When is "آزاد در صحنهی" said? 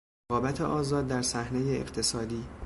0.61-1.77